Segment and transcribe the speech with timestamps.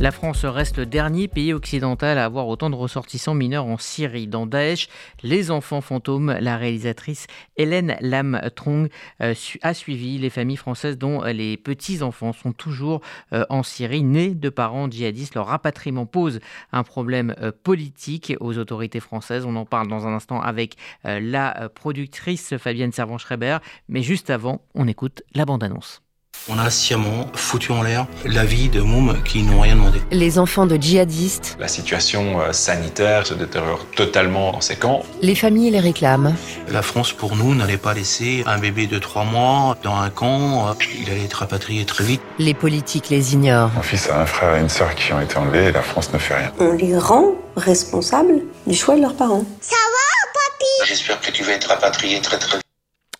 [0.00, 4.26] La France reste le dernier pays occidental à avoir autant de ressortissants mineurs en Syrie.
[4.26, 4.88] Dans Daesh,
[5.22, 7.26] les enfants fantômes, la réalisatrice
[7.58, 8.88] Hélène Lam-Trong
[9.20, 13.02] euh, a suivi les familles françaises dont les petits-enfants sont toujours
[13.34, 15.34] euh, en Syrie, nés de parents djihadistes.
[15.34, 16.40] Leur rapatriement pose
[16.72, 19.44] un problème euh, politique aux autorités françaises.
[19.44, 23.58] On en parle dans un instant avec la productrice Fabienne Servan-Schreiber.
[23.90, 26.00] Mais juste avant, on écoute la bande-annonce.
[26.48, 30.00] On a sciemment foutu en l'air la vie de mômes qui n'ont rien demandé.
[30.10, 31.56] Les enfants de djihadistes.
[31.60, 35.04] La situation euh, sanitaire se détériore totalement dans ces camps.
[35.20, 36.34] Les familles les réclament.
[36.68, 40.74] La France, pour nous, n'allait pas laisser un bébé de trois mois dans un camp.
[40.98, 42.22] Il allait être rapatrié très vite.
[42.38, 43.70] Les politiques les ignorent.
[43.76, 46.12] Mon fils a un frère et une sœur qui ont été enlevés et la France
[46.12, 46.52] ne fait rien.
[46.58, 49.44] On les rend responsables du choix de leurs parents.
[49.60, 52.69] Ça va, papy J'espère que tu vas être rapatrié très très vite.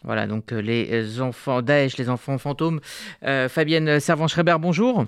[0.05, 2.81] Voilà, donc euh, les enfants Daesh, les enfants fantômes.
[3.25, 5.07] Euh, Fabienne Servan-Schreiber, bonjour.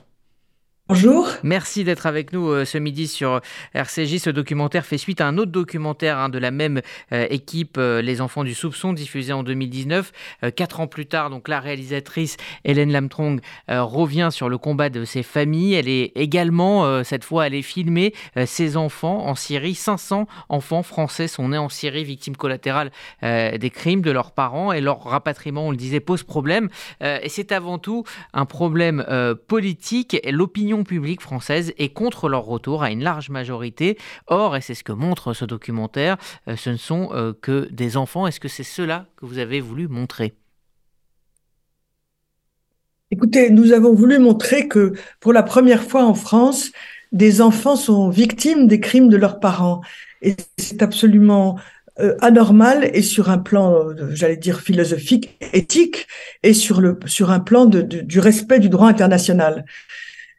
[0.88, 1.28] Bonjour.
[1.44, 3.40] Merci d'être avec nous euh, ce midi sur
[3.72, 4.18] RCJ.
[4.18, 8.02] Ce documentaire fait suite à un autre documentaire hein, de la même euh, équipe, euh,
[8.02, 10.12] Les Enfants du Soupçon, diffusé en 2019.
[10.56, 15.22] quatre ans plus tard, donc la réalisatrice Hélène Lamtrong revient sur le combat de ses
[15.22, 15.74] familles.
[15.74, 18.12] Elle est également, cette fois, elle est filmée
[18.44, 19.74] ses enfants en Syrie.
[19.74, 22.90] 500 enfants français sont nés en Syrie, victimes collatérales
[23.22, 26.68] des crimes de leurs parents et leur rapatriement, on le disait, pose problème.
[27.00, 29.04] et c'est avant tout un problème
[29.46, 30.18] politique.
[30.28, 33.98] L'opinion publique française est contre leur retour à une large majorité.
[34.26, 36.16] Or, et c'est ce que montre ce documentaire,
[36.48, 38.26] euh, ce ne sont euh, que des enfants.
[38.26, 40.34] Est-ce que c'est cela que vous avez voulu montrer?
[43.10, 46.72] Écoutez, nous avons voulu montrer que pour la première fois en France,
[47.12, 49.82] des enfants sont victimes des crimes de leurs parents.
[50.22, 51.58] Et c'est absolument
[52.00, 56.06] euh, anormal et sur un plan, j'allais dire philosophique, éthique,
[56.42, 59.66] et sur le sur un plan de, du respect du droit international.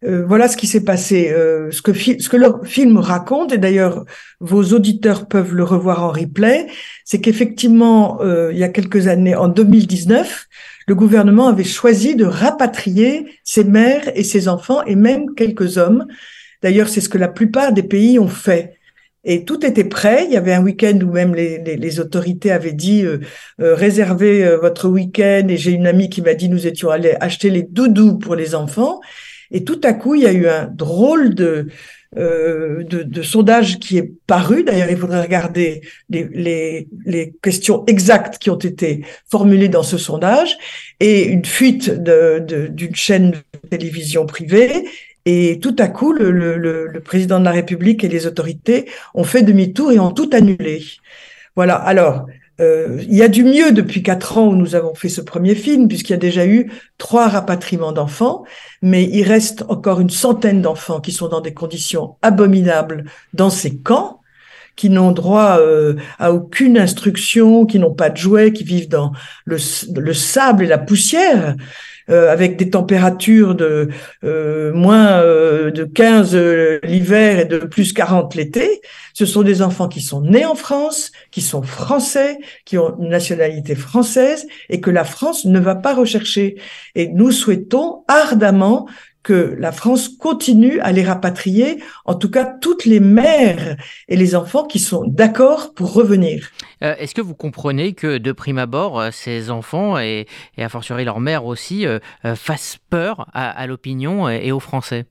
[0.05, 1.31] Euh, voilà ce qui s'est passé.
[1.31, 4.05] Euh, ce, que ce que le film raconte, et d'ailleurs
[4.39, 6.67] vos auditeurs peuvent le revoir en replay,
[7.05, 10.47] c'est qu'effectivement, euh, il y a quelques années, en 2019,
[10.87, 16.05] le gouvernement avait choisi de rapatrier ses mères et ses enfants, et même quelques hommes.
[16.61, 18.77] D'ailleurs, c'est ce que la plupart des pays ont fait.
[19.25, 20.25] Et tout était prêt.
[20.25, 23.19] Il y avait un week-end où même les, les, les autorités avaient dit euh,
[23.57, 25.47] réservez votre week-end.
[25.47, 28.53] Et j'ai une amie qui m'a dit nous étions allés acheter les doudous pour les
[28.53, 28.99] enfants.
[29.53, 31.67] Et tout à coup, il y a eu un drôle de,
[32.17, 34.63] euh, de, de, sondage qui est paru.
[34.63, 39.97] D'ailleurs, il faudrait regarder les, les, les, questions exactes qui ont été formulées dans ce
[39.97, 40.57] sondage
[40.99, 44.87] et une fuite d'une de, chaîne de télévision privée.
[45.25, 49.23] Et tout à coup, le, le, le, président de la République et les autorités ont
[49.23, 50.83] fait demi-tour et ont tout annulé.
[51.55, 51.75] Voilà.
[51.75, 52.27] Alors,
[52.61, 55.55] euh, il y a du mieux depuis quatre ans où nous avons fait ce premier
[55.55, 58.43] film, puisqu'il y a déjà eu trois rapatriements d'enfants,
[58.81, 63.77] mais il reste encore une centaine d'enfants qui sont dans des conditions abominables dans ces
[63.77, 64.19] camps
[64.75, 69.11] qui n'ont droit euh, à aucune instruction, qui n'ont pas de jouets, qui vivent dans
[69.45, 69.57] le,
[69.95, 71.55] le sable et la poussière.
[72.09, 73.87] Euh, avec des températures de
[74.25, 76.35] euh, moins euh, de 15
[76.83, 78.81] l'hiver et de plus 40 l'été.
[79.13, 83.07] Ce sont des enfants qui sont nés en France, qui sont français, qui ont une
[83.07, 86.57] nationalité française et que la France ne va pas rechercher.
[86.95, 88.87] Et nous souhaitons ardemment
[89.23, 93.77] que la France continue à les rapatrier, en tout cas toutes les mères
[94.09, 96.49] et les enfants qui sont d'accord pour revenir.
[96.83, 100.69] Euh, est-ce que vous comprenez que de prime abord, euh, ces enfants et, et a
[100.69, 101.99] fortiori leur mère aussi euh,
[102.35, 105.05] fassent peur à, à l'opinion et aux Français?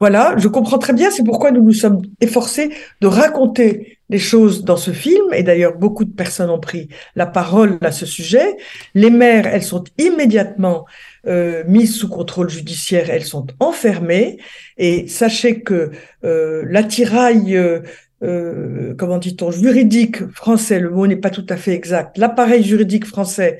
[0.00, 4.62] Voilà, je comprends très bien, c'est pourquoi nous nous sommes efforcés de raconter les choses
[4.62, 8.56] dans ce film, et d'ailleurs beaucoup de personnes ont pris la parole à ce sujet.
[8.94, 10.84] Les mères, elles sont immédiatement
[11.26, 14.38] euh, mises sous contrôle judiciaire, elles sont enfermées,
[14.76, 15.90] et sachez que
[16.24, 17.80] euh, l'attirail, euh,
[18.22, 23.06] euh comment dit-on, juridique français, le mot n'est pas tout à fait exact, l'appareil juridique
[23.06, 23.58] français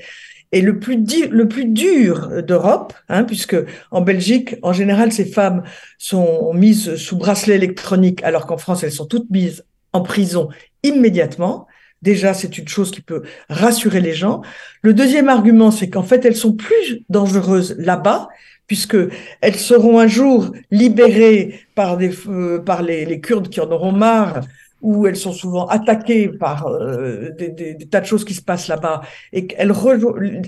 [0.55, 0.99] et le plus,
[1.31, 3.57] le plus dur d'Europe, hein, puisque
[3.91, 5.63] en Belgique, en général, ces femmes
[5.97, 10.49] sont mises sous bracelet électronique, alors qu'en France, elles sont toutes mises en prison
[10.83, 11.67] immédiatement.
[12.03, 14.43] Déjà, c'est une chose qui peut rassurer les gens.
[14.83, 18.29] Le deuxième argument, c'est qu'en fait, elles sont plus dangereuses là-bas,
[18.67, 18.97] puisque
[19.41, 23.93] elles seront un jour libérées par, des, euh, par les, les Kurdes qui en auront
[23.93, 24.41] marre
[24.83, 28.69] où elles sont souvent attaquées par euh, des, des, tas de choses qui se passent
[28.69, 29.03] là-bas,
[29.33, 29.73] et qu'elles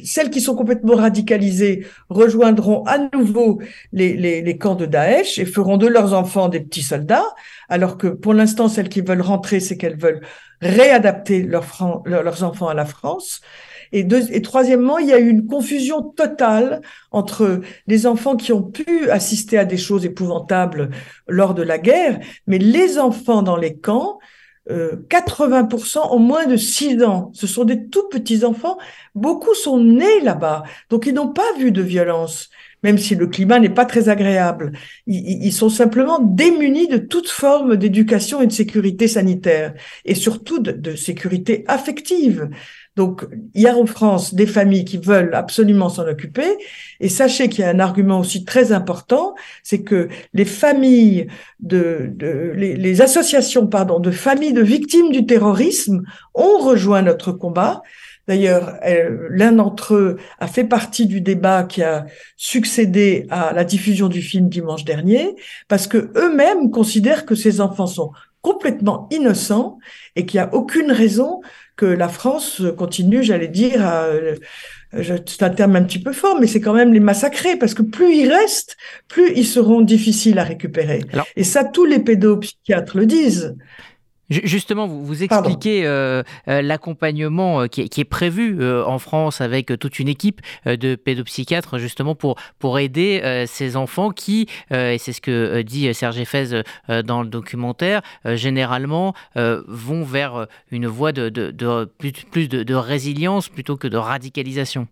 [0.04, 3.60] celles qui sont complètement radicalisées rejoindront à nouveau
[3.92, 7.34] les, les, les, camps de Daesh et feront de leurs enfants des petits soldats,
[7.68, 10.22] alors que pour l'instant, celles qui veulent rentrer, c'est qu'elles veulent
[10.60, 13.40] réadapter leurs, leurs enfants à la France.
[13.94, 14.00] Et,
[14.30, 16.80] et troisièmement, il y a eu une confusion totale
[17.12, 20.90] entre les enfants qui ont pu assister à des choses épouvantables
[21.28, 22.18] lors de la guerre,
[22.48, 24.18] mais les enfants dans les camps,
[24.68, 27.30] 80% euh, ont moins de 6 ans.
[27.34, 28.78] Ce sont des tout petits enfants.
[29.14, 32.50] Beaucoup sont nés là-bas, donc ils n'ont pas vu de violence
[32.84, 34.72] même si le climat n'est pas très agréable.
[35.06, 39.72] Ils, sont simplement démunis de toute forme d'éducation et de sécurité sanitaire,
[40.04, 42.50] et surtout de, sécurité affective.
[42.96, 46.58] Donc, il y a en France des familles qui veulent absolument s'en occuper.
[47.00, 51.26] Et sachez qu'il y a un argument aussi très important, c'est que les familles
[51.60, 52.12] de,
[52.54, 56.02] les, associations, pardon, de familles de victimes du terrorisme
[56.34, 57.82] ont rejoint notre combat
[58.26, 58.78] D'ailleurs,
[59.28, 62.06] l'un d'entre eux a fait partie du débat qui a
[62.36, 65.36] succédé à la diffusion du film dimanche dernier,
[65.68, 69.78] parce que eux-mêmes considèrent que ces enfants sont complètement innocents
[70.16, 71.40] et qu'il n'y a aucune raison
[71.76, 74.06] que la France continue, j'allais dire, à,
[74.92, 77.82] c'est un terme un petit peu fort, mais c'est quand même les massacrer, parce que
[77.82, 78.76] plus ils restent,
[79.08, 81.00] plus ils seront difficiles à récupérer.
[81.36, 83.56] et ça, tous les pédopsychiatres le disent.
[84.30, 89.98] Justement, vous, vous expliquez euh, euh, l'accompagnement euh, qui, est prévu en France avec toute
[89.98, 95.62] une équipe de pédopsychiatres justement pour, pour aider ces enfants qui, et c'est ce que
[95.62, 96.62] dit Serge Effez
[97.04, 103.76] dans le documentaire, généralement vont vers une voie de, de, plus, plus de, résilience plutôt
[103.76, 104.88] que de radicalisation.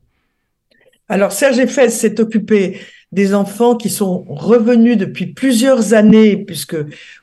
[1.13, 2.81] Alors Serge Effez s'est occupé
[3.13, 6.75] des enfants qui sont revenus depuis plusieurs années, puisque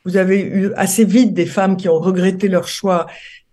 [0.06, 3.08] vous avez eu assez vite des femmes qui ont regretté leur choix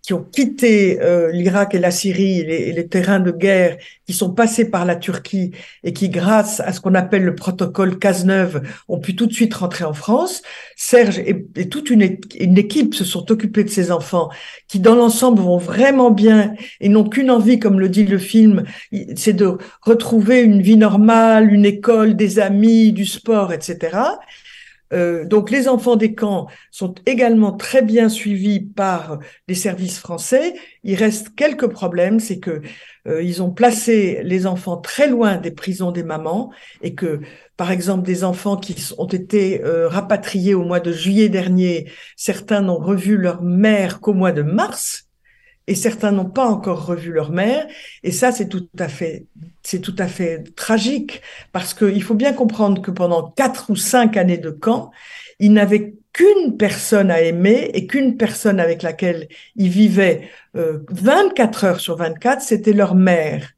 [0.06, 3.76] qui ont quitté euh, l'Irak et la Syrie, les, les, terrains de guerre,
[4.06, 5.50] qui sont passés par la Turquie
[5.82, 9.52] et qui, grâce à ce qu'on appelle le protocole Cazeneuve, ont pu tout de suite
[9.54, 10.42] rentrer en France.
[10.76, 14.28] Serge et, et toute une, une, équipe se sont occupés de ces enfants
[14.68, 18.62] qui, dans l'ensemble, vont vraiment bien et n'ont qu'une envie, comme le dit le film,
[19.16, 23.98] c'est de retrouver une vie normale, une école, des amis, du sport, etc.
[24.92, 29.18] Euh, donc les enfants des camps sont également très bien suivis par
[29.48, 30.54] les services français.
[30.84, 32.62] Il reste quelques problèmes, c'est que
[33.08, 36.52] euh, ils ont placé les enfants très loin des prisons des mamans
[36.82, 37.20] et que,
[37.56, 42.62] par exemple, des enfants qui ont été euh, rapatriés au mois de juillet dernier, certains
[42.62, 45.05] n'ont revu leur mère qu'au mois de mars
[45.66, 47.66] et certains n'ont pas encore revu leur mère.
[48.02, 49.26] Et ça, c'est tout à fait,
[49.62, 51.22] c'est tout à fait tragique
[51.52, 54.90] parce qu'il faut bien comprendre que pendant quatre ou cinq années de camp,
[55.38, 61.68] ils n'avaient qu'une personne à aimer et qu'une personne avec laquelle ils vivaient 24 euh,
[61.68, 63.50] heures sur 24, c'était leur mère.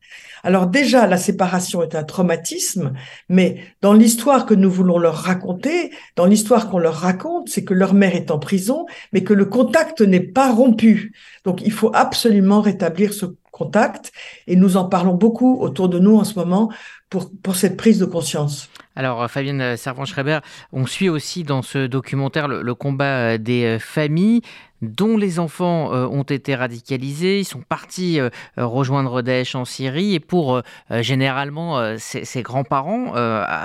[0.43, 2.93] Alors déjà, la séparation est un traumatisme,
[3.29, 7.75] mais dans l'histoire que nous voulons leur raconter, dans l'histoire qu'on leur raconte, c'est que
[7.75, 11.12] leur mère est en prison, mais que le contact n'est pas rompu.
[11.44, 14.12] Donc il faut absolument rétablir ce contact,
[14.46, 16.70] et nous en parlons beaucoup autour de nous en ce moment
[17.11, 18.70] pour, pour cette prise de conscience.
[18.99, 20.41] Alors, euh, Fabienne euh, Servan-Schreiber,
[20.73, 24.43] on suit aussi dans ce documentaire le, combat euh, des familles
[24.82, 27.40] dont les enfants ont été radicalisés.
[27.40, 28.20] Ils sont partis
[28.56, 30.14] rejoindre Daesh en Syrie.
[30.14, 33.12] Et pour généralement ces, grands-parents,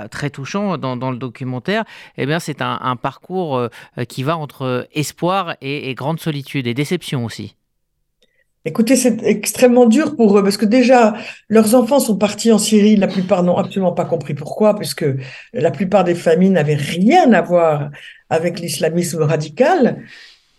[0.10, 1.83] très touchants dans, le documentaire,
[2.18, 3.68] eh bien, c'est un, parcours
[4.07, 7.56] qui va entre espoir et grande solitude et déception aussi.
[8.66, 11.16] Écoutez, c'est extrêmement dur pour eux parce que déjà,
[11.50, 12.95] leurs enfants sont partis en Syrie.
[12.95, 15.06] La plupart n'ont absolument pas compris pourquoi, puisque
[15.51, 17.89] la plupart des familles n'avaient rien à voir
[18.30, 20.02] avec l'islamisme radical.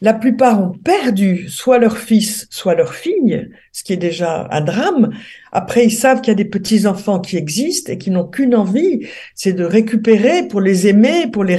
[0.04, 4.60] La plupart ont perdu soit leur fils, soit leur fille, ce qui est déjà un
[4.60, 5.14] drame.
[5.50, 9.06] Après, ils savent qu'il y a des petits-enfants qui existent et qui n'ont qu'une envie,
[9.34, 11.56] c'est de récupérer pour les aimer, pour les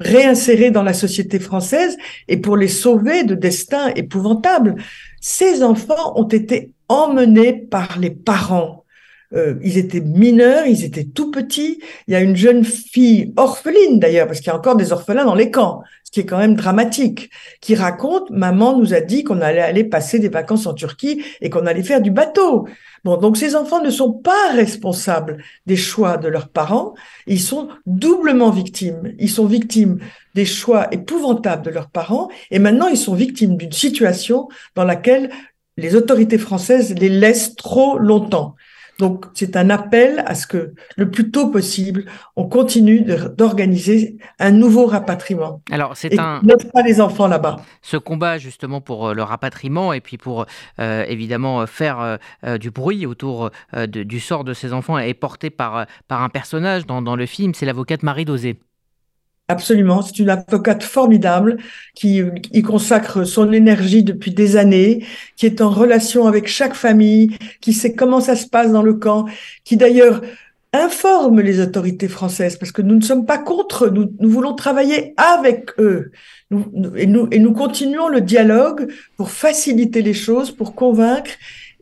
[0.00, 4.74] réinsérer dans la société française et pour les sauver de destins épouvantables.
[5.20, 8.86] Ces enfants ont été emmenés par les parents.
[9.34, 11.80] Euh, ils étaient mineurs, ils étaient tout petits.
[12.06, 15.26] Il y a une jeune fille orpheline d'ailleurs, parce qu'il y a encore des orphelins
[15.26, 19.40] dans les camps, qui est quand même dramatique, qui raconte maman nous a dit qu'on
[19.40, 22.66] allait aller passer des vacances en Turquie et qu'on allait faire du bateau.
[23.04, 26.94] Bon, donc ces enfants ne sont pas responsables des choix de leurs parents,
[27.26, 29.14] ils sont doublement victimes.
[29.18, 29.98] Ils sont victimes
[30.34, 35.30] des choix épouvantables de leurs parents et maintenant ils sont victimes d'une situation dans laquelle
[35.76, 38.56] les autorités françaises les laissent trop longtemps.
[38.98, 43.04] Donc, c'est un appel à ce que le plus tôt possible, on continue
[43.36, 45.62] d'organiser un nouveau rapatriement.
[45.70, 46.40] Alors, c'est un.
[46.72, 47.56] pas les enfants là-bas.
[47.80, 50.46] Ce combat, justement, pour euh, le rapatriement et puis pour
[50.80, 53.50] euh, évidemment faire euh, du bruit autour
[53.86, 57.54] du sort de ces enfants est porté par, par un personnage dans, dans le film,
[57.54, 58.58] c'est l'avocate Marie Dosé.
[59.50, 61.56] Absolument, c'est une avocate formidable
[61.94, 67.34] qui y consacre son énergie depuis des années, qui est en relation avec chaque famille,
[67.62, 69.24] qui sait comment ça se passe dans le camp,
[69.64, 70.20] qui d'ailleurs
[70.74, 75.14] informe les autorités françaises parce que nous ne sommes pas contre, nous, nous voulons travailler
[75.16, 76.12] avec eux.
[76.96, 81.30] Et, nous, et continuons le dialogue pour faciliter les choses, pour convaincre,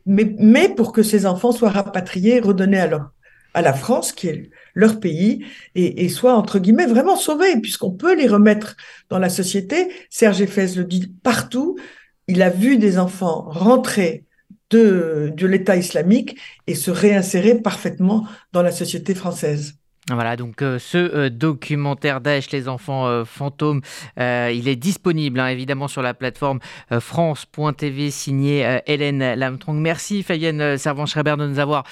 [0.07, 3.11] mais, mais pour que ces enfants soient rapatriés, redonnés à, leur,
[3.57, 8.15] à la France, qui est leur pays et, soit entre guillemets vraiment sauvés, puisqu'on peut
[8.15, 8.77] les remettre
[9.09, 9.89] dans la société.
[10.11, 11.79] Serge Effès le dit partout.
[12.29, 14.25] Il a vu des enfants rentrer
[14.71, 19.79] de l'État islamique et se réinsérer parfaitement dans la société française.
[20.09, 23.81] Voilà, donc euh, ce euh, documentaire Daesh, les enfants euh, fantômes,
[24.17, 26.61] il est disponible hein, évidemment sur la plateforme
[26.91, 29.79] France.tv signé Hélène Lamtrong.
[29.79, 31.85] Merci Fabienne Servan-Schreiber de nous avoir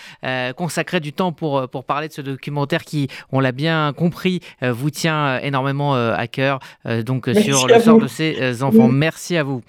[0.57, 4.91] consacré du temps pour, pour parler de ce documentaire qui, on l'a bien compris, vous
[4.91, 6.61] tient énormément à cœur
[7.05, 7.81] donc Merci sur le vous.
[7.81, 8.87] sort de ces enfants.
[8.87, 8.95] Oui.
[8.95, 9.63] Merci à vous.